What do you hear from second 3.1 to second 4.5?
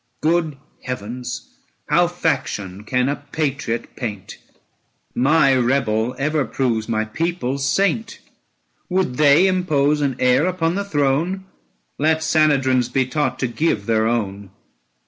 patriot paint!